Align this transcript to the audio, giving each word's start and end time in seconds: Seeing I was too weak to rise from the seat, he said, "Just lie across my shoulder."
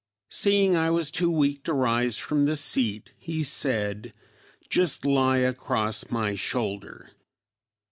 Seeing 0.31 0.75
I 0.75 0.89
was 0.89 1.11
too 1.11 1.29
weak 1.29 1.63
to 1.65 1.73
rise 1.73 2.17
from 2.17 2.47
the 2.47 2.55
seat, 2.55 3.11
he 3.19 3.43
said, 3.43 4.13
"Just 4.67 5.05
lie 5.05 5.37
across 5.37 6.09
my 6.09 6.33
shoulder." 6.33 7.11